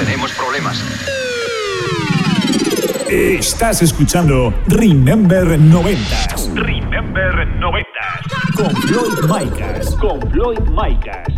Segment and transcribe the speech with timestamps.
[0.00, 0.82] Tenemos problemas.
[3.10, 7.86] Estás escuchando Remember 90s Remember 90.
[8.56, 9.94] con Floyd Micas.
[9.96, 11.28] Con Floyd Micas.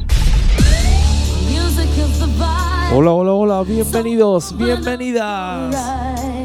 [2.93, 5.75] Hola, hola, hola, bienvenidos, bienvenidas.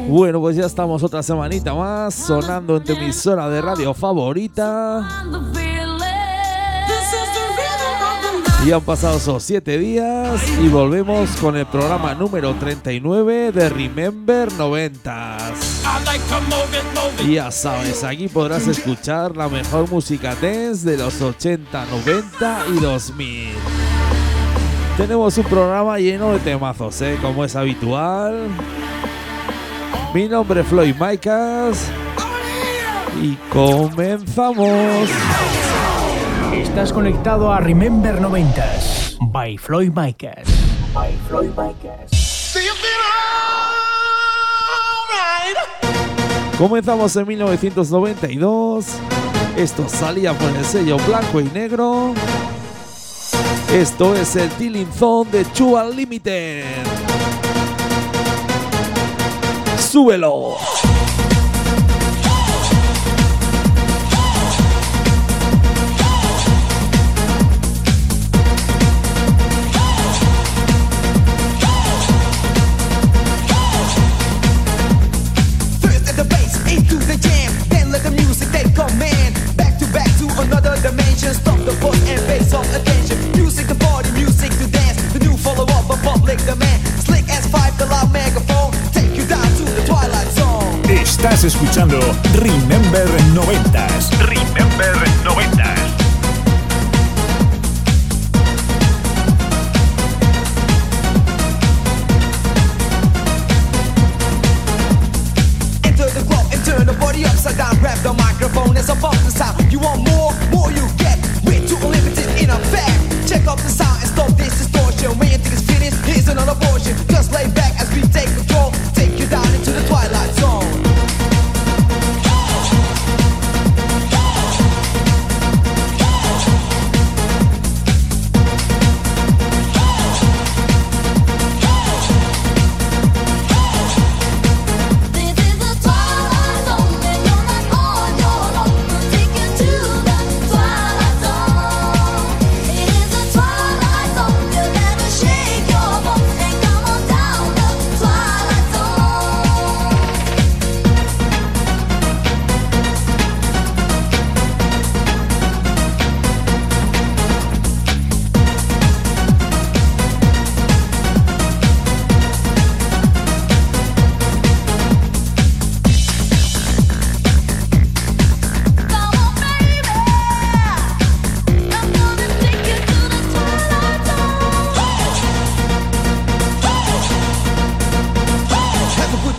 [0.08, 5.08] Bueno, pues ya estamos otra semanita más sonando en tu emisora de radio favorita.
[8.68, 14.50] Y han pasado esos siete días y volvemos con el programa número 39 de Remember
[14.50, 15.54] 90s.
[17.26, 22.80] Y ya sabes, aquí podrás escuchar la mejor música dance de los 80, 90 y
[22.80, 23.48] 2000.
[24.98, 27.16] Tenemos un programa lleno de temazos, ¿eh?
[27.22, 28.48] como es habitual.
[30.12, 31.86] Mi nombre es Floyd Micas.
[33.22, 35.08] Y comenzamos.
[36.68, 40.46] Estás conectado a Remember 90s by Floyd Micas.
[40.94, 42.54] By Floyd Micas.
[46.56, 48.86] Comenzamos en 1992.
[49.56, 52.12] Esto salía por el sello blanco y negro.
[53.72, 56.64] Esto es el Tilling Zone de Chua Limited.
[59.78, 60.58] ¡Súbelo!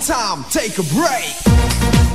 [0.10, 2.09] Time, take a break.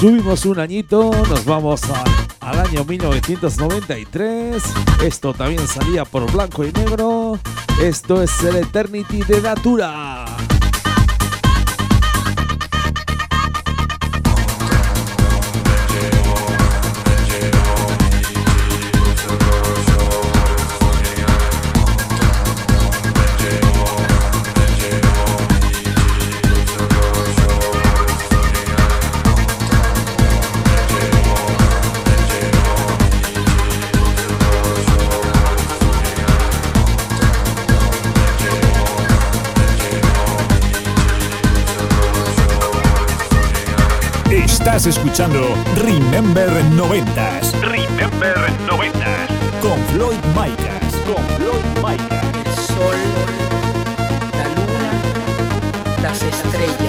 [0.00, 1.80] Subimos un añito, nos vamos
[2.38, 4.62] al año 1993.
[5.02, 7.36] Esto también salía por blanco y negro.
[7.82, 10.27] Esto es el Eternity de Natura.
[44.88, 48.36] Escuchando Remember 90s Remember
[48.66, 49.60] 90s.
[49.60, 50.94] con Floyd Micas.
[51.04, 52.24] Con Floyd Micas.
[52.46, 52.96] el sol,
[54.32, 54.92] la luna,
[56.02, 56.87] las estrellas.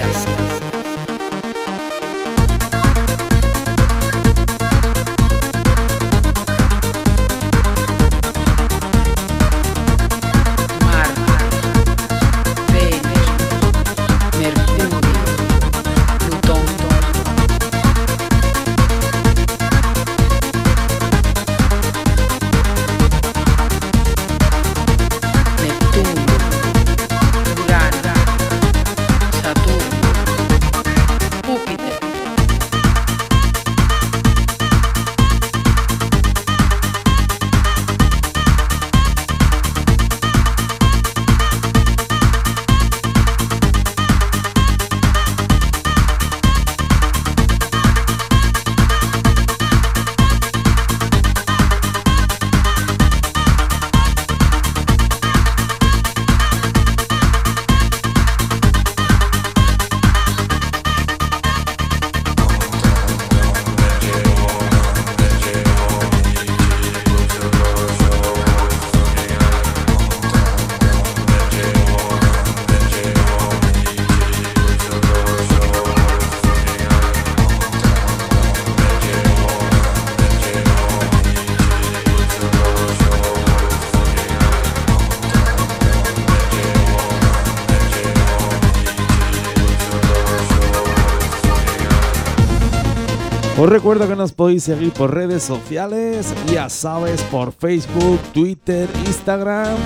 [93.60, 99.76] Os recuerdo que nos podéis seguir por redes sociales, ya sabes, por Facebook, Twitter, Instagram.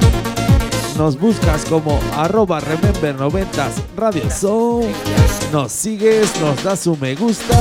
[0.97, 4.89] Nos buscas como arroba remember 90 Radio Show.
[5.51, 7.61] Nos sigues, nos das un me gusta,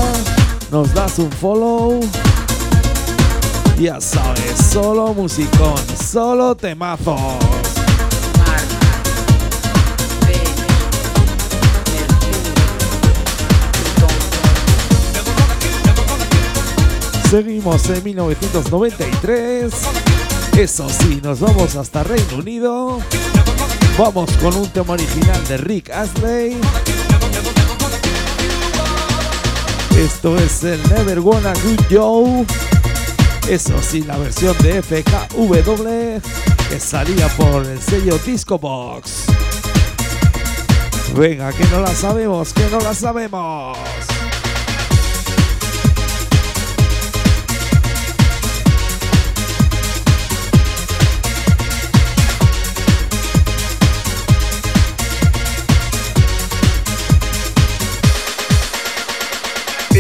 [0.69, 1.99] nos das un follow.
[3.79, 7.52] Ya sabes, solo musicón, solo temazos.
[17.33, 19.73] Seguimos en 1993.
[20.55, 22.99] Eso sí, nos vamos hasta Reino Unido.
[23.97, 26.55] Vamos con un tema original de Rick Astley.
[29.97, 32.45] Esto es el Never Wanna Good Joe.
[33.49, 36.21] Eso sí, la versión de FKW
[36.69, 39.23] que salía por el sello Disco Box.
[41.15, 44.12] Venga, que no la sabemos, que no la sabemos.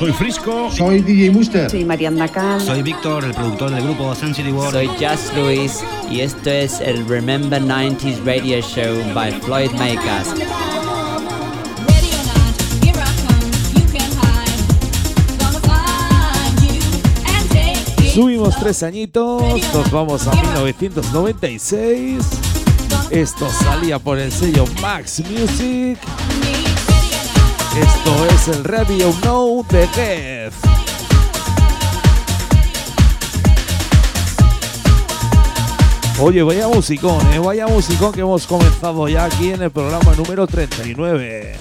[0.00, 0.70] Soy Frisco.
[0.70, 1.68] Soy DJ Muster.
[1.68, 2.58] Soy Mariana Cal.
[2.58, 4.72] Soy Víctor, el productor del grupo Sun City World.
[4.72, 10.28] Soy Just Luis y esto es el Remember 90s Radio Show by Floyd Makers.
[18.14, 19.42] Subimos tres añitos,
[19.74, 22.24] nos vamos a 1996.
[23.10, 25.98] Esto salía por el sello Max Music.
[27.76, 30.54] Esto es el Radio No de Jeff.
[36.20, 40.48] Oye, vaya musicón, eh, vaya musicón que hemos comenzado ya aquí en el programa número
[40.48, 41.56] 39.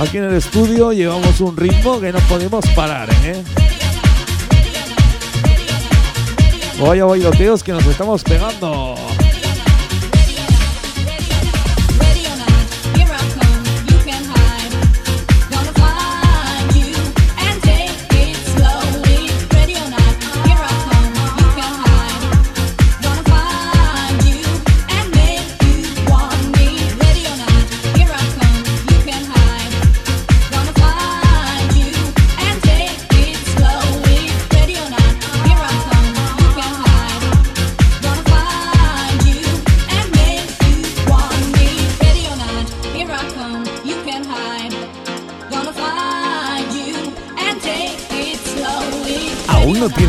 [0.00, 3.44] Aquí en el estudio llevamos un ritmo que no podemos parar, ¿eh?
[6.80, 8.96] Vaya bailoteos que nos estamos pegando.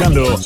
[0.00, 0.37] Escuchando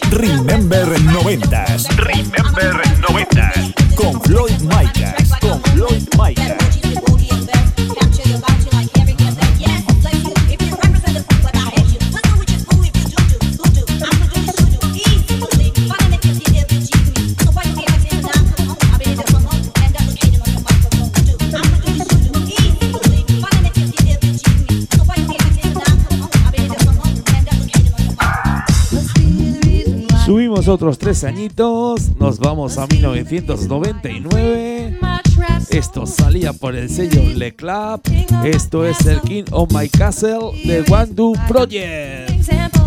[30.72, 34.98] otros tres añitos, nos vamos a 1999.
[35.68, 38.00] Esto salía por el sello Le Club.
[38.42, 42.81] Esto es el King of My Castle de Do Project.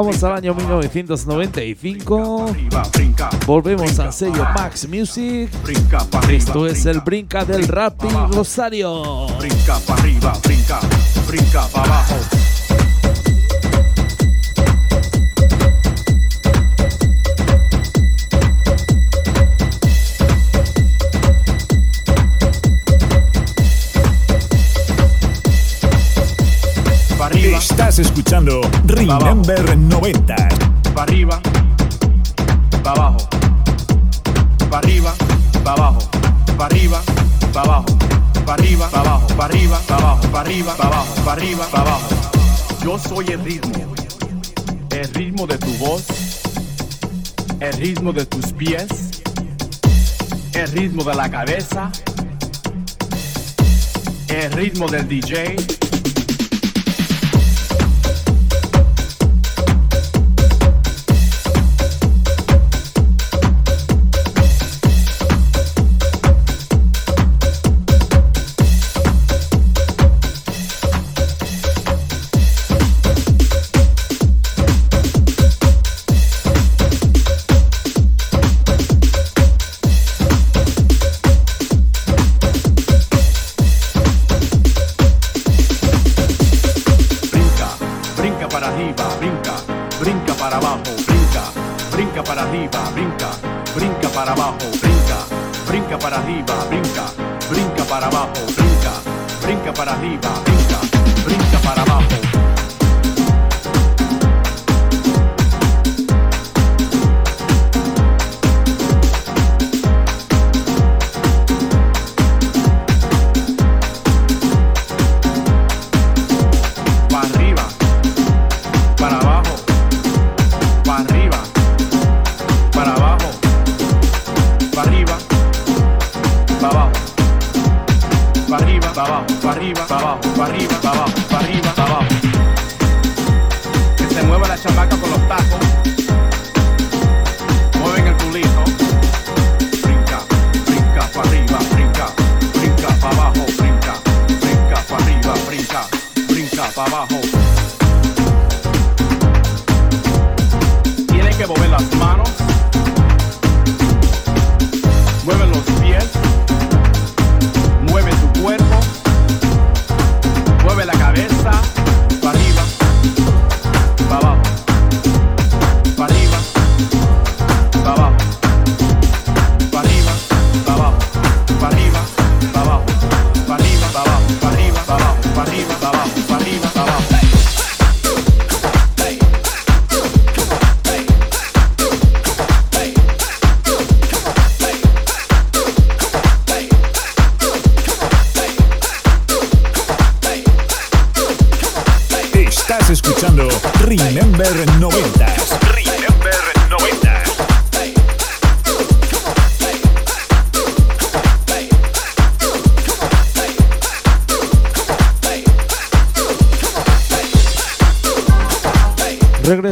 [0.00, 2.56] Bajamos al año 1995.
[3.46, 5.50] Volvemos al sello Max Music.
[6.30, 8.00] Esto es el brinca del rap
[8.32, 9.26] Rosario.
[9.38, 10.80] Brinca para arriba, brinca,
[11.28, 12.14] brinca para abajo.
[28.00, 30.34] Escuchando Remember 90.
[30.94, 31.40] pa' arriba,
[32.82, 33.28] pa' abajo.
[34.70, 35.14] Pa' arriba,
[35.64, 35.98] pa' abajo.
[36.56, 37.02] Pa' arriba,
[37.52, 37.98] pa' abajo.
[38.46, 39.26] Pa' arriba, pa' abajo.
[39.36, 40.28] Pa' arriba, pa' abajo.
[40.32, 41.24] Pa' arriba, pa' abajo.
[41.24, 42.08] Pa' arriba, pa' abajo.
[42.82, 43.94] Yo soy el ritmo.
[44.90, 46.04] El ritmo de tu voz.
[47.60, 48.88] El ritmo de tus pies.
[50.54, 51.90] El ritmo de la cabeza.
[54.28, 55.79] El ritmo del DJ.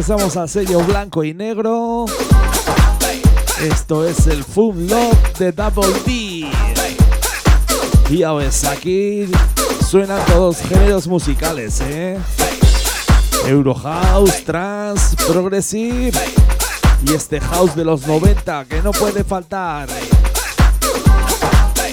[0.09, 2.07] Regresamos al sello blanco y negro.
[3.61, 6.49] Esto es el Fun Love de Double D.
[8.09, 9.31] Y a ves, aquí
[9.87, 12.19] suenan todos géneros musicales, ¿eh?
[13.49, 16.19] Euro House, Trance, Progressive
[17.07, 19.91] y este House de los 90 que no puede faltar.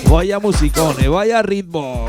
[0.09, 2.04] Vaya musicón, eh, vaya ritmo.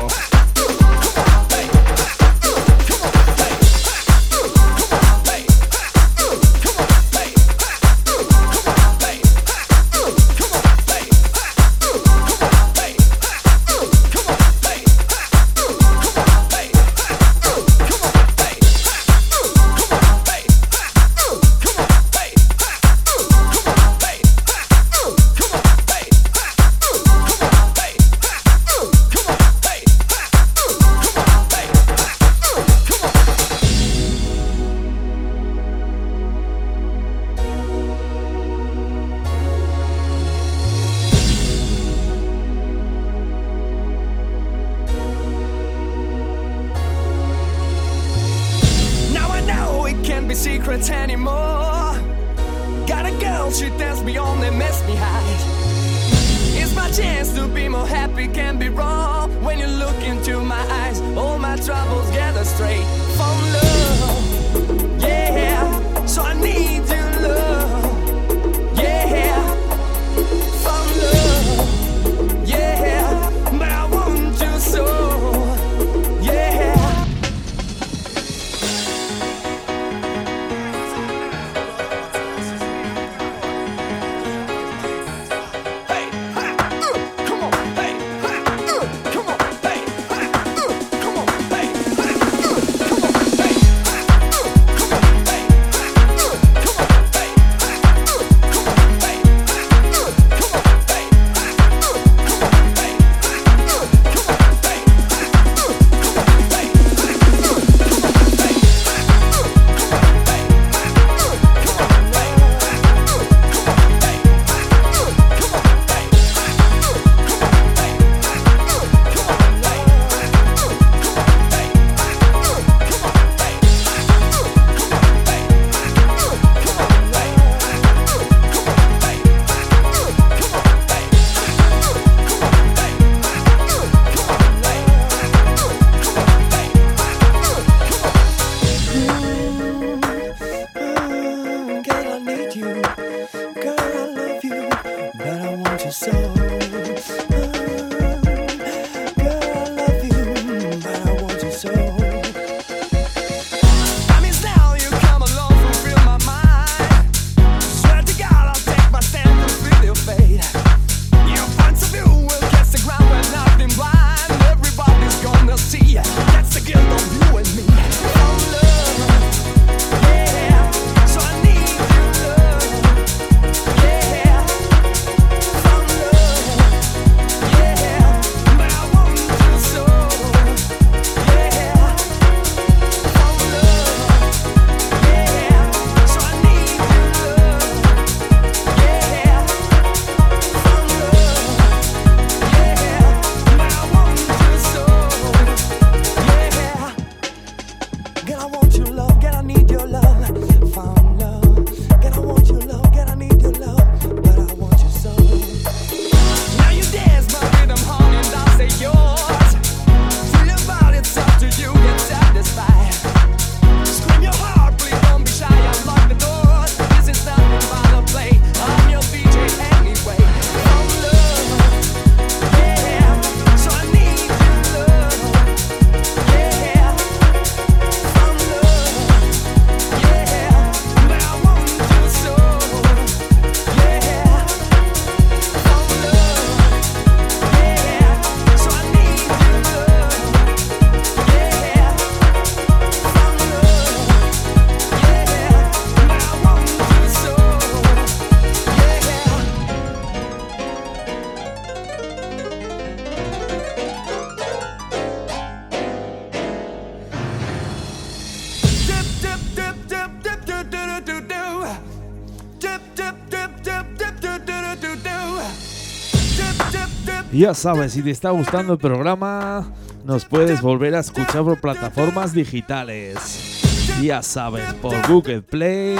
[267.37, 269.63] Ya sabes, si te está gustando el programa,
[270.03, 273.61] nos puedes volver a escuchar por plataformas digitales.
[274.01, 275.99] Ya sabes, por Google Play,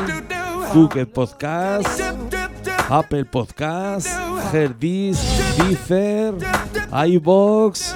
[0.74, 2.02] Google Podcast,
[2.90, 4.08] Apple Podcast,
[4.52, 5.20] Herdis,
[5.60, 6.34] Deezer,
[7.06, 7.94] iBox.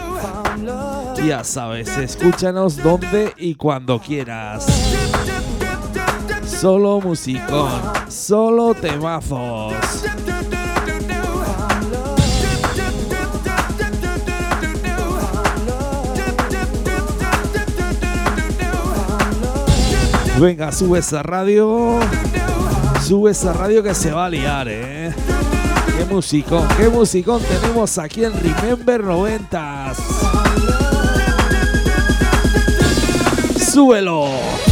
[1.25, 4.67] Ya sabes, escúchanos donde y cuando quieras.
[6.45, 7.71] Solo musicón,
[8.07, 9.73] solo temazos.
[20.41, 21.99] Venga, sube esa radio.
[23.05, 25.13] Sube esa radio que se va a liar, eh.
[25.95, 29.97] Qué musicón, qué musicón tenemos aquí en Remember 90s.
[33.71, 34.70] Súbelo.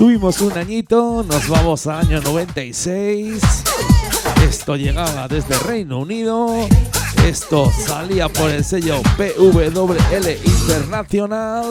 [0.00, 3.38] Subimos un añito, nos vamos a año 96.
[4.42, 6.66] Esto llegaba desde Reino Unido.
[7.26, 11.66] Esto salía por el sello PWL Internacional.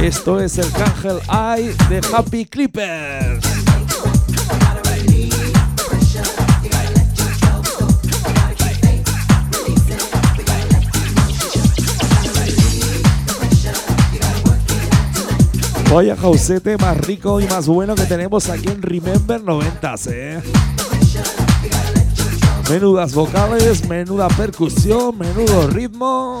[0.00, 3.61] Esto es el Cángel Eye de Happy Clippers.
[15.92, 20.42] Vaya jausete más rico y más bueno que tenemos aquí en Remember 90s, ¿eh?
[22.70, 26.40] Menudas vocales, menuda percusión, menudo ritmo.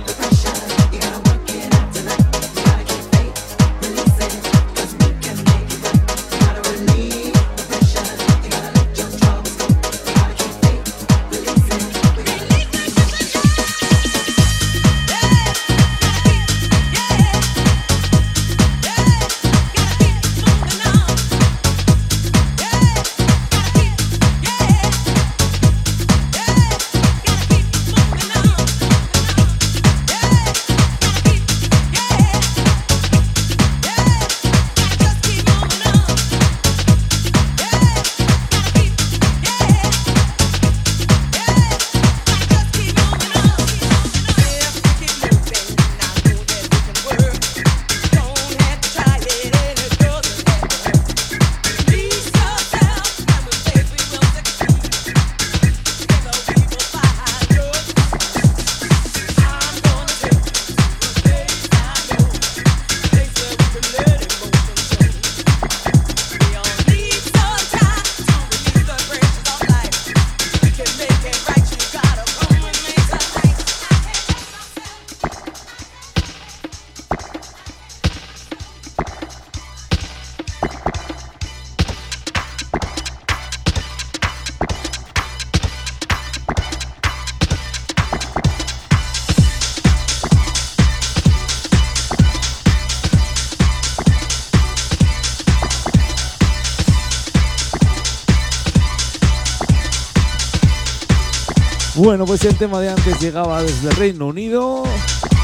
[102.03, 104.83] Bueno, pues el tema de antes llegaba desde el Reino Unido.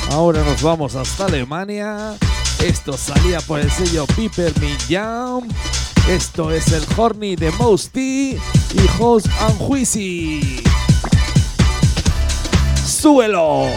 [0.10, 2.15] Ahora nos vamos hasta Alemania.
[2.65, 4.52] Esto salía por el sello Piper
[4.89, 5.48] Jam.
[6.10, 8.39] Esto es el Horny de Mosty y
[9.00, 10.63] Host and Juicy.
[12.84, 13.67] ¡Súbelo!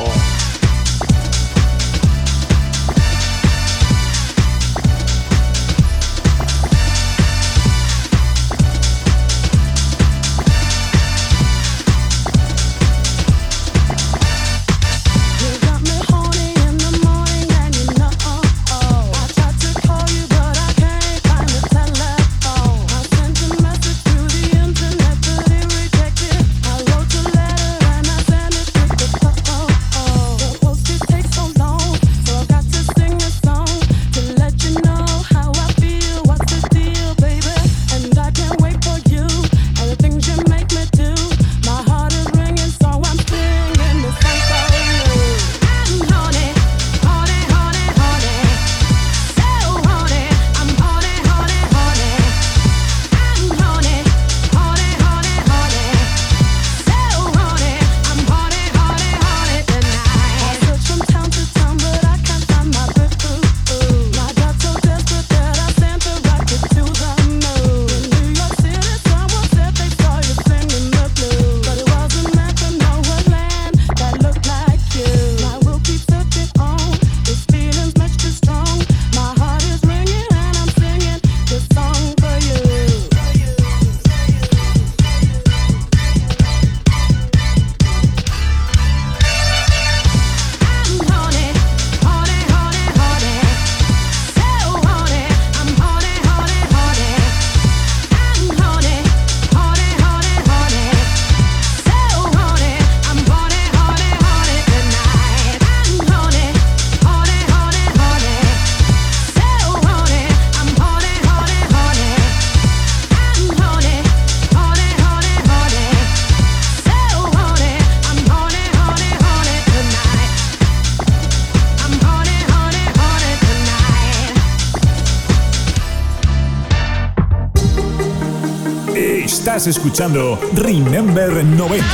[129.61, 131.85] Estás escuchando Remember 90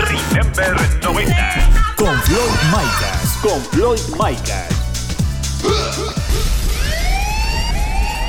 [0.00, 1.34] Remember 90
[1.96, 3.38] con Floyd Micas.
[3.40, 4.68] Con Floyd Micas.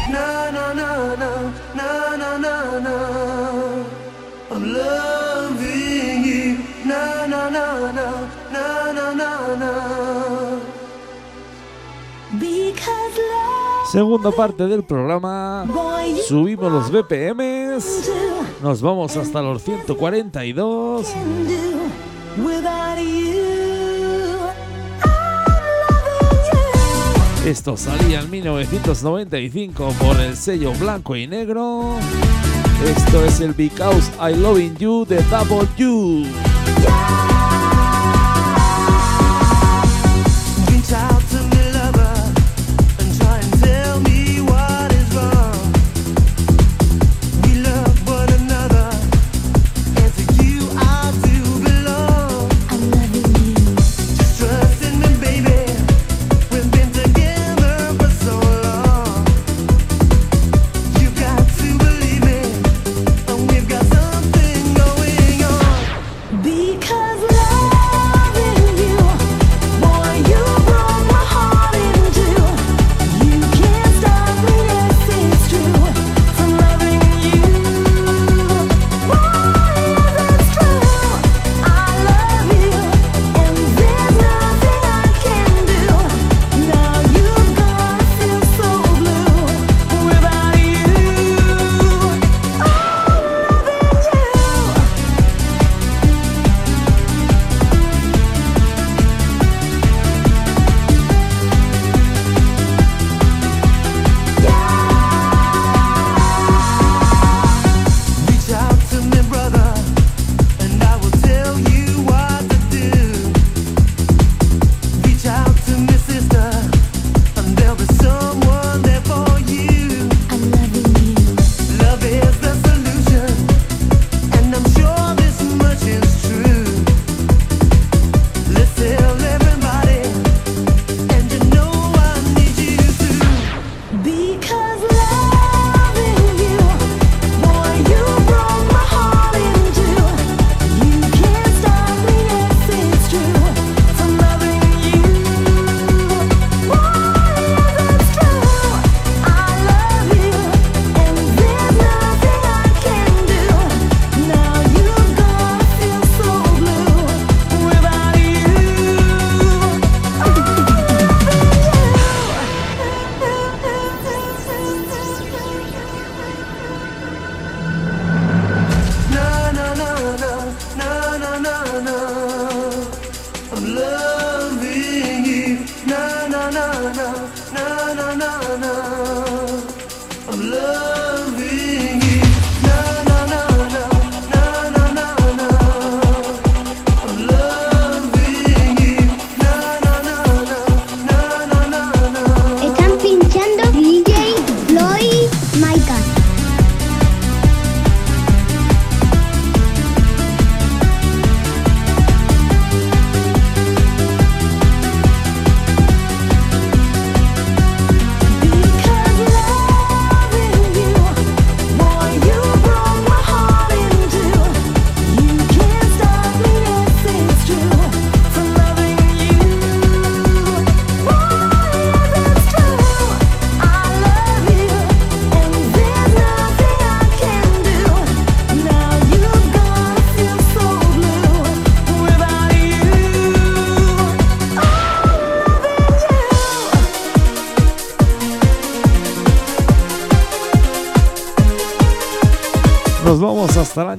[0.09, 1.31] Na na na na
[1.75, 2.97] na na na na.
[4.51, 6.57] I'm loving you.
[6.85, 8.07] Na na na na
[8.53, 9.71] na na na na.
[12.39, 13.19] Because
[13.91, 15.65] Segunda parte del programa.
[16.27, 18.09] Subimos los BPMs.
[18.61, 21.07] Nos vamos hasta los 142.
[22.37, 23.37] without you.
[27.45, 31.95] Esto salía en 1995 por el sello blanco y negro.
[32.85, 36.25] Esto es el Because I Loving You de Double U.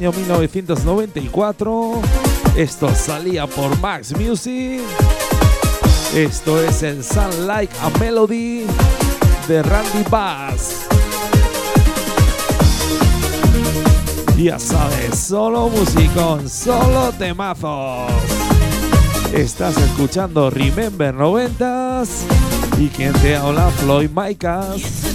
[0.09, 2.01] año 1994.
[2.57, 4.81] Esto salía por Max Music.
[6.15, 8.65] Esto es el Sound Like a Melody
[9.49, 10.87] de Randy Bass.
[14.37, 18.11] Ya sabes, solo musicón, solo temazos.
[19.33, 22.09] Estás escuchando Remember 90s
[22.79, 25.08] y quien te habla Floyd Micas.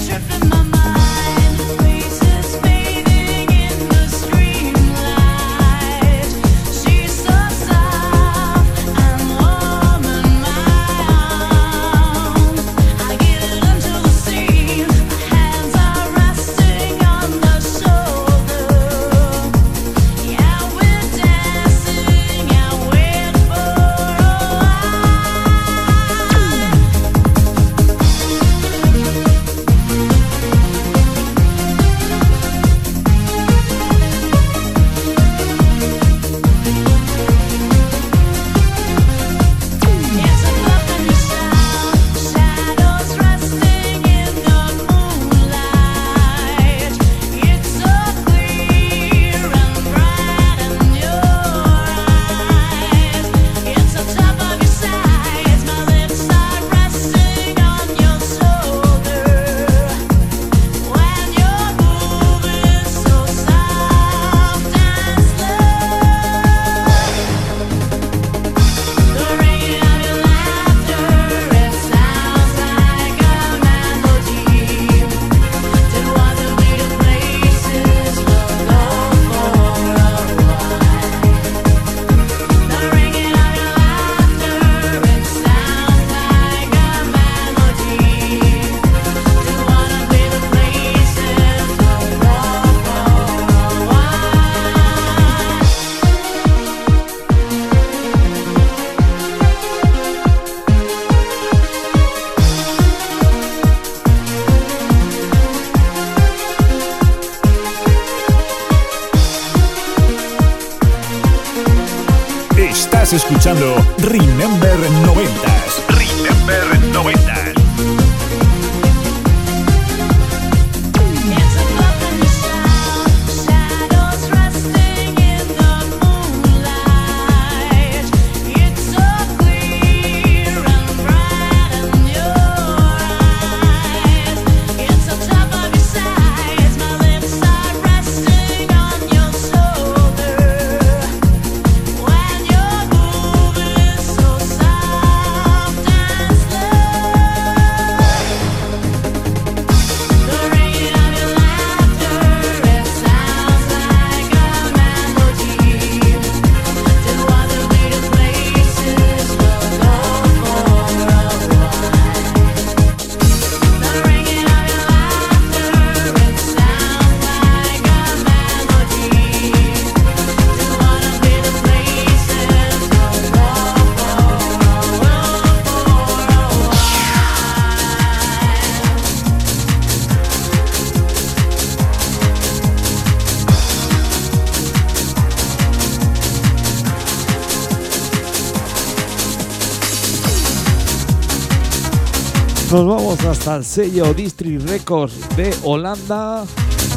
[193.56, 196.46] El sello District Records de Holanda.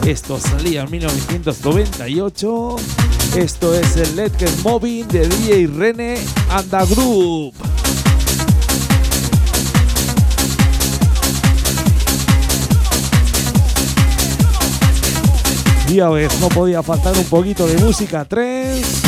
[0.06, 2.76] Esto salía en 1998.
[3.36, 6.18] Esto es el Let's Get Moving de DJ Rene
[6.50, 7.54] and the Group.
[15.88, 19.05] Y a ver, no podía faltar un poquito de música 3.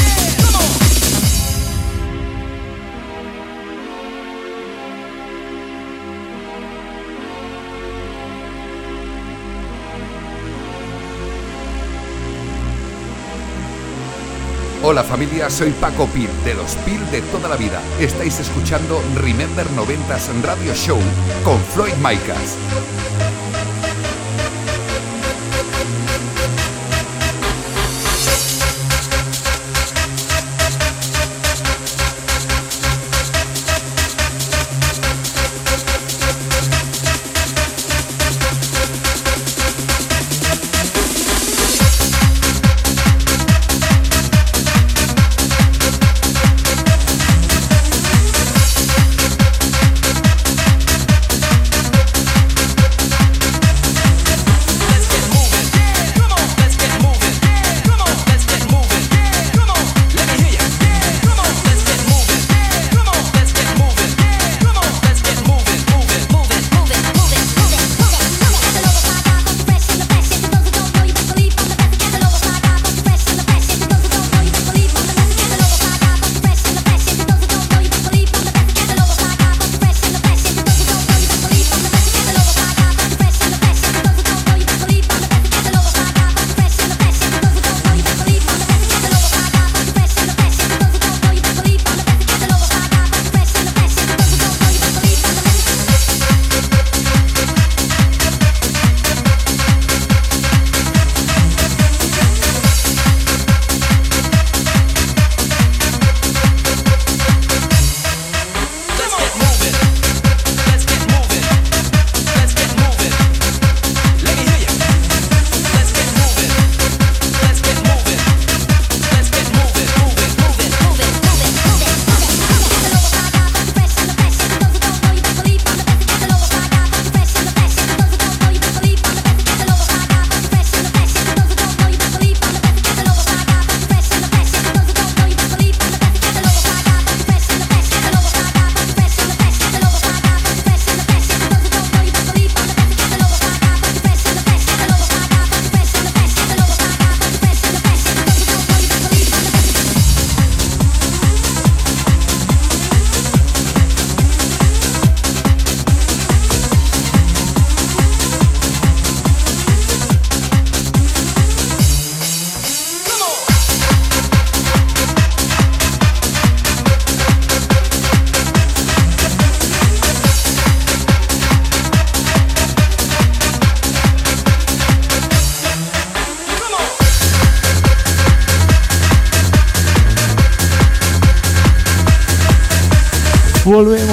[14.91, 17.82] Hola familia, soy Paco Pil, de los Pil de toda la vida.
[18.01, 20.99] Estáis escuchando Remember 90s Radio Show
[21.45, 22.57] con Floyd Micas.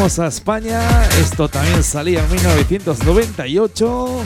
[0.06, 1.04] A España.
[1.20, 4.24] Esto también salía en 1998.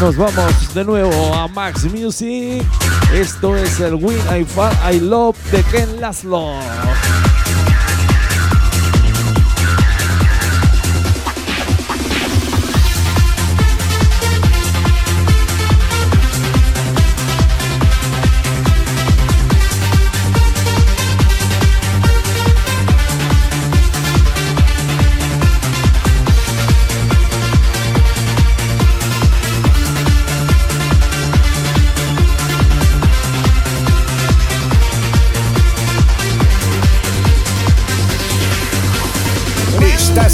[0.00, 2.64] Nos vamos de nuevo a Max Music.
[3.12, 6.54] Esto es el Win I Fall I Love de Ken Laszlo.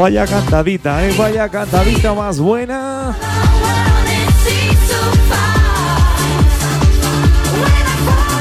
[0.00, 1.14] Vaya cantadita, ¿eh?
[1.18, 3.14] Vaya cantadita más buena.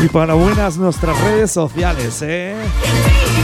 [0.01, 2.55] Y para buenas nuestras redes sociales, ¿eh?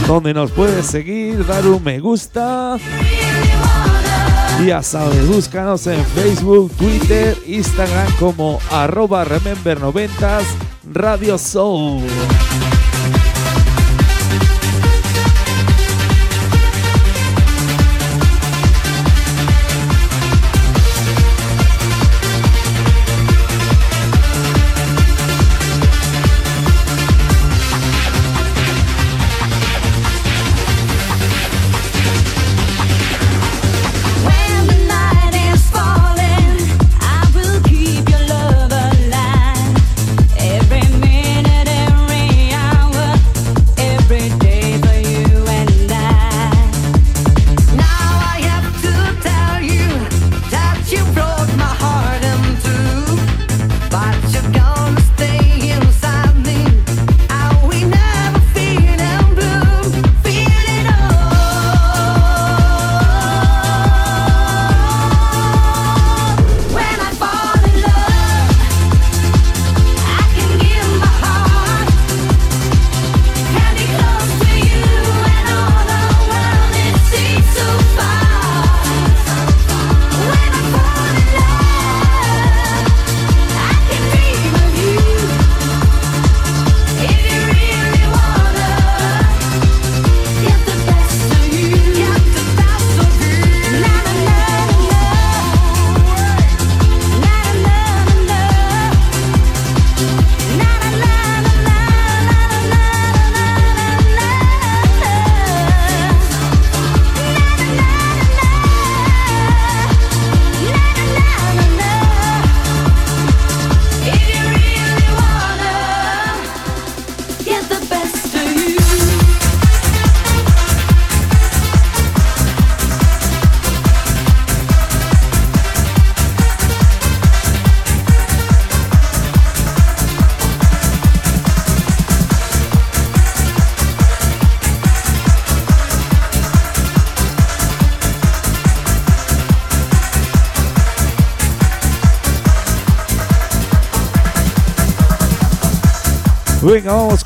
[0.06, 2.78] Donde nos puedes seguir, dar un me gusta.
[4.62, 10.46] Y ya sabes, búscanos en Facebook, Twitter, Instagram como arroba remember90s
[10.90, 12.02] Radio Soul.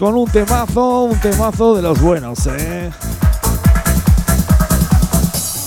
[0.00, 2.90] Con un temazo, un temazo de los buenos, ¿eh?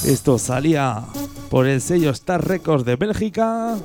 [0.08, 1.04] Esto salía
[1.52, 3.78] por el sello Star Records de Bélgica.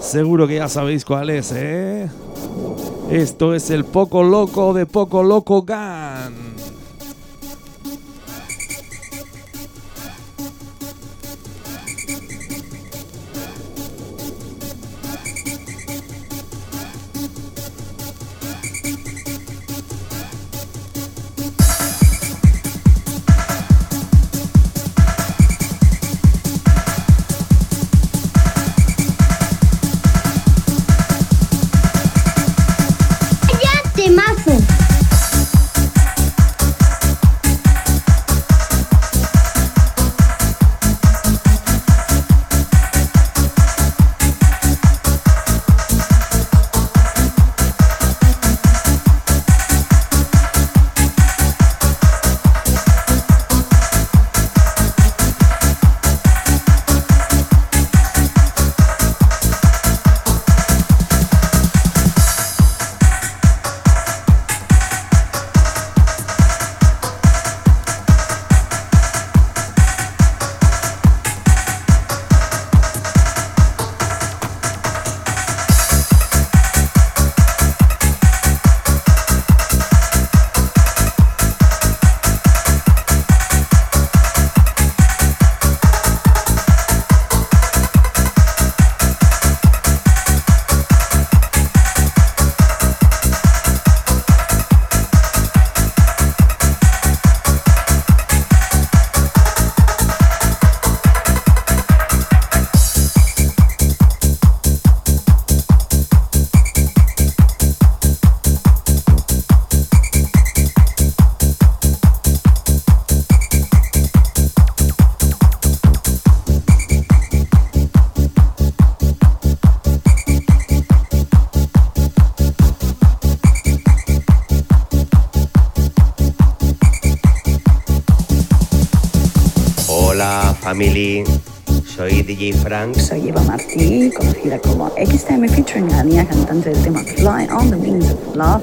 [0.00, 2.08] Seguro que ya sabéis cuál es, ¿eh?
[3.10, 6.39] Esto es el Poco Loco de Poco Loco Gun.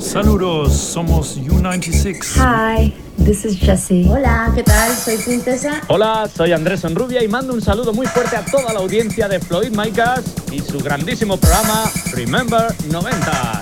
[0.07, 2.37] Saludos, somos U96.
[2.37, 2.93] Hi,
[3.25, 4.07] this is Jessie.
[4.09, 4.95] Hola, ¿qué tal?
[4.95, 5.81] Soy Princesa.
[5.89, 9.41] Hola, soy Andrés Enrubia y mando un saludo muy fuerte a toda la audiencia de
[9.41, 13.56] Floyd Micas y su grandísimo programa Remember 90.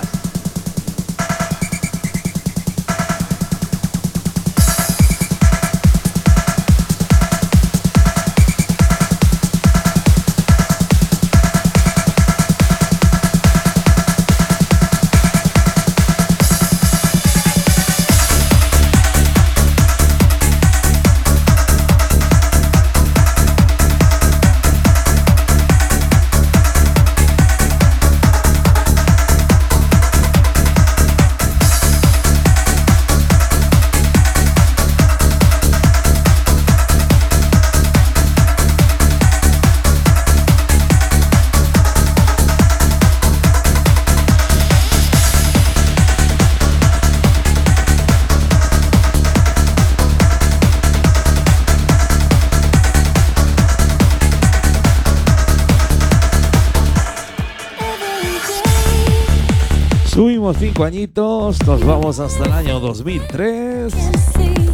[60.76, 63.94] Cinco nos vamos hasta el año 2003.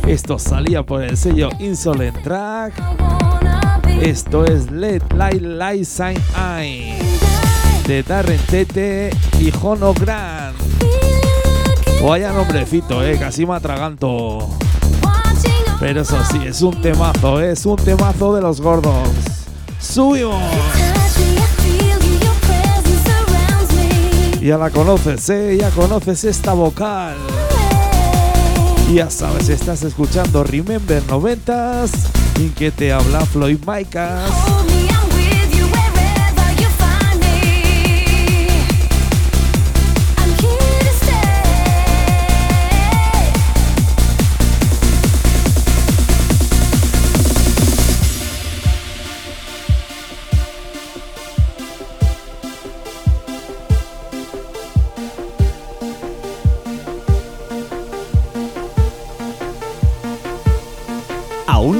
[0.09, 2.75] Esto salía por el sello Insolent Track.
[4.01, 6.99] Esto es Let Light Light Sign Eye
[7.87, 10.57] de Darren Tete y Jono Grant.
[12.03, 14.49] Vaya nombrecito, eh, casi me atraganto.
[15.79, 19.09] Pero eso sí, es un temazo, es un temazo de los gordos.
[19.79, 20.82] Subimos.
[24.43, 25.57] Ya la conoces, ¿eh?
[25.57, 27.17] Ya conoces esta vocal.
[28.93, 31.91] Ya sabes, estás escuchando Remember 90s
[32.41, 34.31] y que te habla Floyd Micas.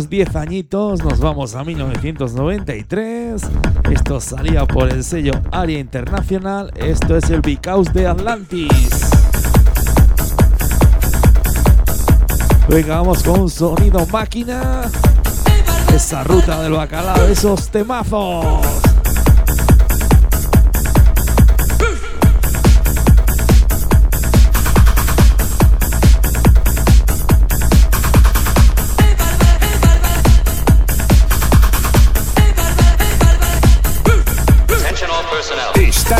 [0.00, 3.42] Bajamos 10 añitos, nos vamos a 1993.
[3.90, 6.72] Esto salía por el sello Aria Internacional.
[6.74, 8.70] Esto es el Because de Atlantis.
[12.66, 14.90] Venga, vamos con un sonido máquina.
[15.94, 18.89] Esa ruta del bacalao, esos temazos.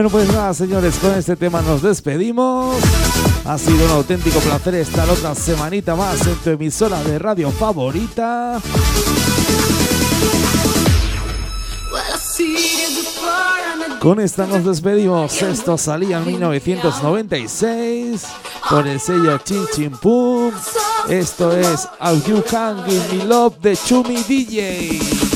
[0.00, 2.74] Bueno, pues nada, señores, con este tema nos despedimos.
[3.44, 8.58] Ha sido un auténtico placer estar otra semanita más en tu emisora de radio favorita.
[14.00, 15.42] Con esta nos despedimos.
[15.42, 18.22] Esto salía en 1996
[18.70, 20.50] por el sello Chin Chin Pum.
[21.10, 25.29] Esto es How You Can Give Me Love de Chumi DJ.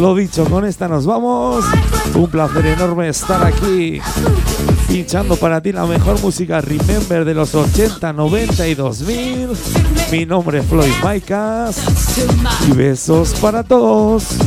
[0.00, 1.62] Lo dicho, con esta nos vamos.
[2.14, 4.00] Un placer enorme estar aquí
[4.88, 9.50] pinchando para ti la mejor música Remember de los 80, 90 y 2000.
[10.10, 11.76] Mi nombre es Floyd Maicas
[12.66, 14.38] y besos para todos.